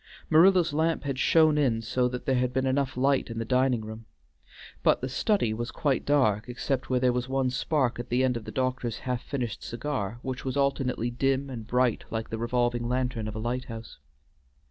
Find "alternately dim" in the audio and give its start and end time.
10.57-11.51